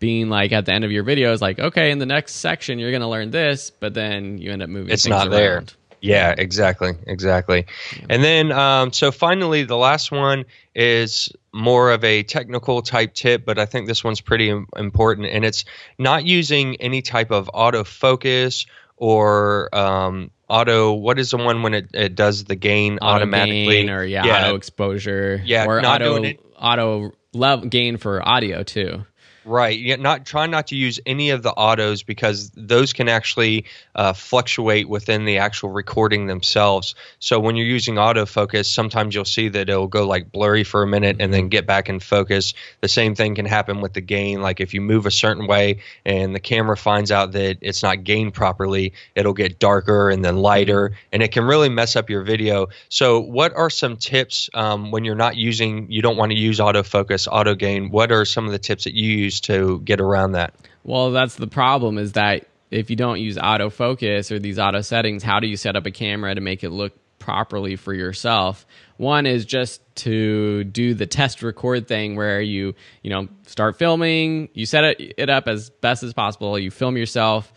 [0.03, 2.91] being like at the end of your videos, like, okay, in the next section you're
[2.91, 4.91] going to learn this, but then you end up moving.
[4.91, 5.63] It's not there.
[6.01, 7.65] Yeah, exactly, exactly.
[8.09, 10.43] And then, um, so finally, the last one
[10.75, 15.45] is more of a technical type tip, but I think this one's pretty important, and
[15.45, 15.63] it's
[15.97, 20.91] not using any type of autofocus or um, auto.
[20.91, 23.65] What is the one when it, it does the gain auto automatically?
[23.67, 27.95] gain or yeah, yeah, auto exposure Yeah, or not auto doing it- auto level gain
[27.97, 29.05] for audio too
[29.45, 29.77] Right.
[29.77, 29.97] Yeah.
[29.97, 34.87] Not try not to use any of the autos because those can actually uh, fluctuate
[34.87, 36.95] within the actual recording themselves.
[37.19, 40.87] So when you're using autofocus, sometimes you'll see that it'll go like blurry for a
[40.87, 42.53] minute and then get back in focus.
[42.79, 44.41] The same thing can happen with the gain.
[44.41, 48.05] Like if you move a certain way and the camera finds out that it's not
[48.05, 52.23] gained properly, it'll get darker and then lighter, and it can really mess up your
[52.23, 52.67] video.
[52.87, 56.59] So what are some tips um, when you're not using, you don't want to use
[56.59, 57.89] autofocus, auto gain?
[57.89, 60.53] What are some of the tips that you use to get around that?
[60.83, 65.23] well that's the problem is that if you don't use autofocus or these auto settings
[65.23, 68.65] how do you set up a camera to make it look properly for yourself
[68.97, 74.49] one is just to do the test record thing where you you know start filming
[74.53, 77.53] you set it, it up as best as possible you film yourself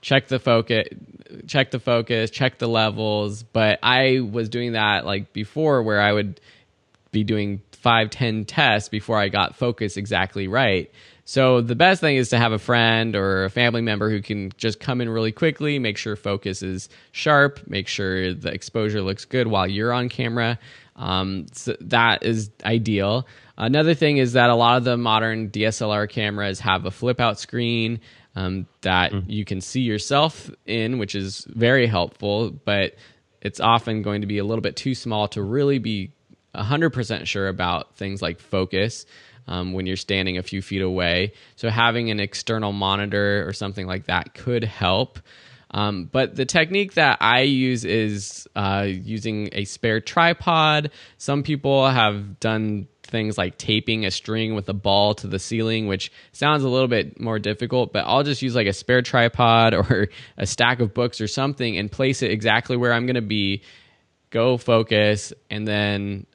[0.00, 0.88] check the focus
[1.46, 6.10] check the focus check the levels but i was doing that like before where i
[6.10, 6.40] would
[7.10, 10.90] be doing five ten tests before i got focus exactly right
[11.24, 14.52] so the best thing is to have a friend or a family member who can
[14.56, 19.24] just come in really quickly make sure focus is sharp make sure the exposure looks
[19.24, 20.58] good while you're on camera.
[20.94, 23.26] Um, so that is ideal.
[23.56, 27.38] Another thing is that a lot of the modern dslr cameras have a flip out
[27.38, 28.00] screen
[28.34, 32.94] um, that you can see yourself in, which is very helpful, but
[33.40, 36.12] it's often going to be a little bit too small to really be
[36.54, 39.06] 100% sure about things like focus
[39.46, 41.32] um, when you're standing a few feet away.
[41.56, 45.18] So, having an external monitor or something like that could help.
[45.72, 50.90] Um, but the technique that I use is uh, using a spare tripod.
[51.16, 55.86] Some people have done things like taping a string with a ball to the ceiling,
[55.86, 59.74] which sounds a little bit more difficult, but I'll just use like a spare tripod
[59.74, 63.22] or a stack of books or something and place it exactly where I'm going to
[63.22, 63.62] be,
[64.30, 66.26] go focus, and then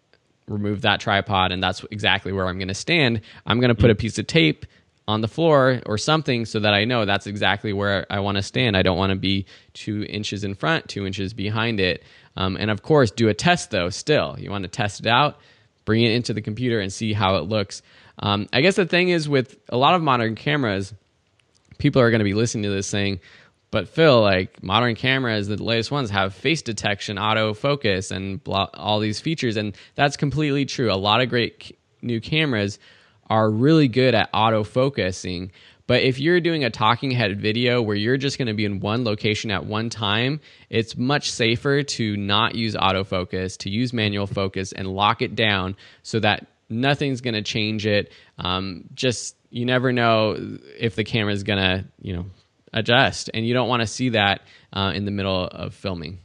[0.48, 1.52] remove that tripod.
[1.52, 3.22] And that's exactly where I'm going to stand.
[3.46, 4.66] I'm going to put a piece of tape
[5.08, 8.44] on the floor or something so that I know that's exactly where I want to
[8.44, 8.76] stand.
[8.76, 12.04] I don't want to be two inches in front, two inches behind it.
[12.36, 14.36] Um, and of course, do a test though, still.
[14.38, 15.40] You want to test it out,
[15.86, 17.82] bring it into the computer and see how it looks.
[18.20, 20.94] Um, I guess the thing is with a lot of modern cameras,
[21.78, 23.20] people are going to be listening to this saying,
[23.70, 28.68] but Phil, like modern cameras, the latest ones have face detection, auto focus, and blah,
[28.74, 30.92] all these features, and that's completely true.
[30.92, 32.80] A lot of great c- new cameras
[33.30, 35.52] are really good at auto focusing.
[35.86, 38.82] But if you're doing a talking head video where you're just going to be in
[38.82, 44.28] one location at one time, it's much safer to not use autofocus, to use manual
[44.28, 48.12] focus and lock it down so that nothing's going to change it.
[48.38, 50.36] Um, just you never know
[50.78, 52.26] if the camera's going to, you know,
[52.78, 54.42] adjust, and you don't want to see that
[54.74, 56.20] uh, in the middle of filming.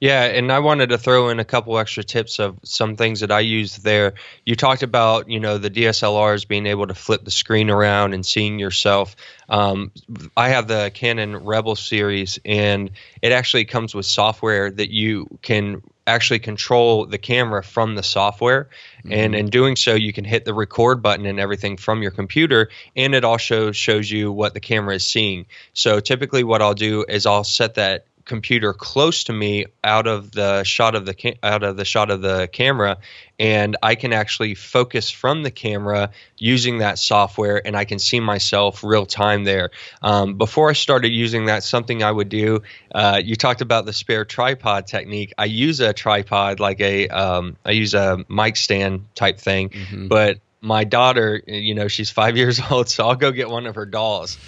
[0.00, 3.30] Yeah, and I wanted to throw in a couple extra tips of some things that
[3.30, 4.14] I used there.
[4.46, 8.24] You talked about, you know, the DSLRs being able to flip the screen around and
[8.24, 9.14] seeing yourself.
[9.50, 9.92] Um,
[10.34, 15.82] I have the Canon Rebel series, and it actually comes with software that you can
[16.10, 18.68] actually control the camera from the software.
[19.04, 19.34] And mm-hmm.
[19.34, 23.14] in doing so, you can hit the record button and everything from your computer, and
[23.14, 25.46] it also shows you what the camera is seeing.
[25.72, 30.30] So typically, what I'll do is I'll set that computer close to me out of
[30.30, 32.96] the shot of the ca- out of the shot of the camera
[33.40, 38.20] and I can actually focus from the camera using that software and I can see
[38.20, 39.70] myself real time there.
[40.00, 42.62] Um, before I started using that, something I would do,
[42.94, 45.32] uh, you talked about the spare tripod technique.
[45.36, 50.06] I use a tripod like a, um, I use a mic stand type thing, mm-hmm.
[50.06, 53.74] but my daughter, you know, she's five years old, so I'll go get one of
[53.74, 54.38] her dolls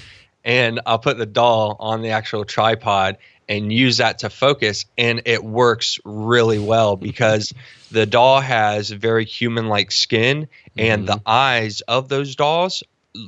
[0.45, 3.19] and I'll put the doll on the actual tripod
[3.53, 7.53] and use that to focus and it works really well because
[7.91, 10.49] the doll has very human like skin
[10.79, 11.19] and mm-hmm.
[11.19, 12.83] the eyes of those dolls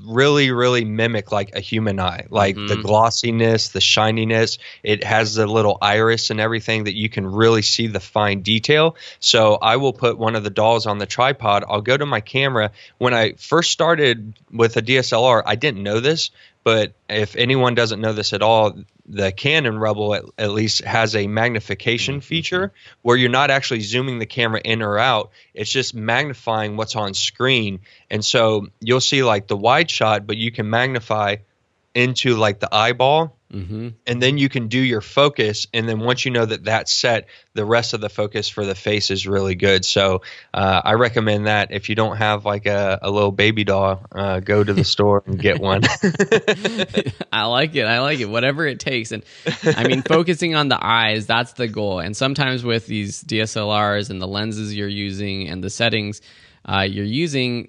[0.06, 2.68] really really mimic like a human eye like mm-hmm.
[2.68, 7.60] the glossiness the shininess it has the little iris and everything that you can really
[7.60, 11.64] see the fine detail so i will put one of the dolls on the tripod
[11.68, 16.00] i'll go to my camera when i first started with a dslr i didn't know
[16.00, 16.30] this
[16.64, 18.72] but if anyone doesn't know this at all,
[19.06, 24.18] the Canon Rebel at, at, least has a magnification feature where you're not actually zooming
[24.18, 25.30] the camera in or out.
[25.52, 27.80] It's just magnifying what's on screen.
[28.10, 31.36] And so you'll see like the wide shot, but you can magnify
[31.94, 33.88] into like the eyeball Mm-hmm.
[34.06, 35.68] And then you can do your focus.
[35.72, 38.74] And then once you know that that's set, the rest of the focus for the
[38.74, 39.84] face is really good.
[39.84, 44.04] So uh, I recommend that if you don't have like a, a little baby doll,
[44.10, 45.82] uh, go to the store and get one.
[47.32, 47.84] I like it.
[47.84, 48.26] I like it.
[48.26, 49.12] Whatever it takes.
[49.12, 49.22] And
[49.64, 52.00] I mean, focusing on the eyes, that's the goal.
[52.00, 56.20] And sometimes with these DSLRs and the lenses you're using and the settings
[56.64, 57.68] uh, you're using,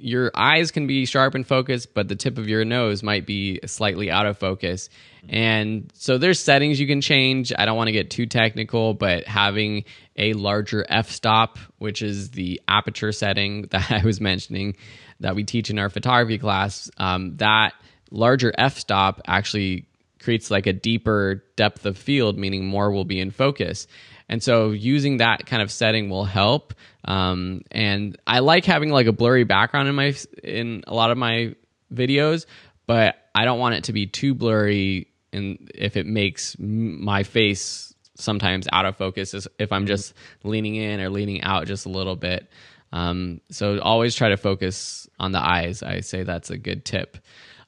[0.00, 3.60] your eyes can be sharp and focused, but the tip of your nose might be
[3.66, 4.88] slightly out of focus.
[5.28, 7.52] And so there's settings you can change.
[7.56, 9.84] I don't want to get too technical, but having
[10.16, 14.76] a larger f stop, which is the aperture setting that I was mentioning
[15.20, 17.74] that we teach in our photography class, um, that
[18.10, 19.86] larger f stop actually
[20.20, 23.86] creates like a deeper depth of field, meaning more will be in focus.
[24.28, 26.74] And so using that kind of setting will help.
[27.04, 30.14] Um, and I like having like a blurry background in my
[30.44, 31.54] in a lot of my
[31.92, 32.46] videos,
[32.86, 35.08] but I don't want it to be too blurry.
[35.32, 40.12] And if it makes my face sometimes out of focus, if I'm just
[40.42, 42.50] leaning in or leaning out just a little bit.
[42.92, 45.82] Um, so always try to focus on the eyes.
[45.82, 47.18] I say that's a good tip.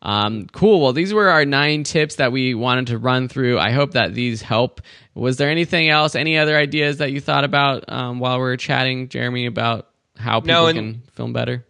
[0.03, 0.81] Um, cool.
[0.81, 3.59] Well, these were our nine tips that we wanted to run through.
[3.59, 4.81] I hope that these help.
[5.15, 8.57] Was there anything else, any other ideas that you thought about um, while we were
[8.57, 11.67] chatting, Jeremy, about how people no, and, can film better?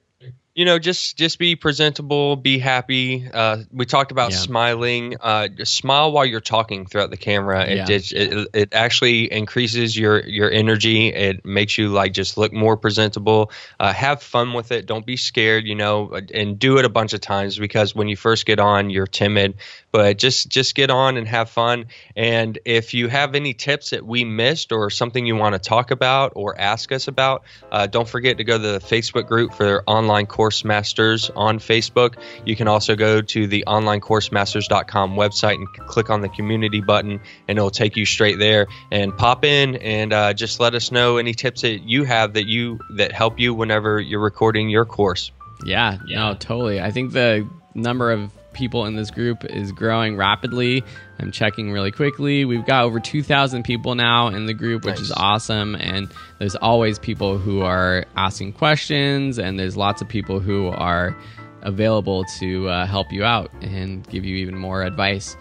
[0.60, 3.26] You know just just be presentable be happy.
[3.32, 4.36] Uh, we talked about yeah.
[4.36, 5.16] smiling.
[5.18, 7.64] Uh, smile while you're talking throughout the camera.
[7.64, 7.86] It, yeah.
[7.88, 11.08] it, it, it, actually increases your your energy.
[11.08, 13.52] It makes you like just look more presentable.
[13.78, 14.84] Uh, have fun with it.
[14.84, 18.16] Don't be scared you know and do it a bunch of times because when you
[18.16, 19.54] first get on you're timid.
[19.92, 21.86] But just just get on and have fun.
[22.14, 25.90] And if you have any tips that we missed or something you want to talk
[25.90, 29.64] about or ask us about uh, don't forget to go to the facebook group for
[29.64, 32.16] their online course masters on facebook.
[32.44, 37.56] You can also go to the onlinecoursemasters.com website and click on the community button and
[37.58, 39.76] it'll take you straight there and pop in.
[39.76, 43.38] And uh, just let us know any tips that you have that you that help
[43.38, 45.30] you whenever you're recording your course.
[45.64, 46.30] Yeah, yeah.
[46.30, 46.80] no totally.
[46.80, 50.84] I think the number of people in this group is growing rapidly.
[51.18, 52.44] I'm checking really quickly.
[52.44, 55.06] We've got over 2,000 people now in the group, which nice.
[55.06, 55.74] is awesome.
[55.76, 61.16] And there's always people who are asking questions, and there's lots of people who are
[61.62, 65.36] available to uh, help you out and give you even more advice.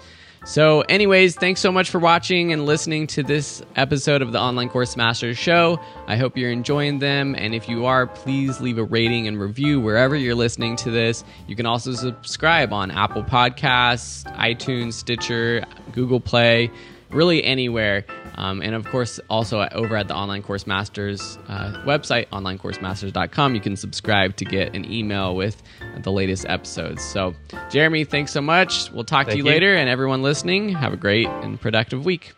[0.50, 4.68] So, anyways, thanks so much for watching and listening to this episode of the Online
[4.68, 5.80] Course Masters Show.
[6.08, 7.36] I hope you're enjoying them.
[7.36, 11.24] And if you are, please leave a rating and review wherever you're listening to this.
[11.45, 16.72] You can also subscribe on Apple Podcasts, iTunes, Stitcher, Google Play,
[17.12, 18.04] really anywhere.
[18.40, 23.62] Um, and of course, also over at the Online Course Masters uh, website, onlinecoursemasters.com, you
[23.62, 25.62] can subscribe to get an email with
[26.02, 27.04] the latest episodes.
[27.04, 27.36] So,
[27.70, 28.92] Jeremy, thanks so much.
[28.92, 29.76] We'll talk Thank to you, you later.
[29.76, 32.34] And everyone listening, have a great and productive week.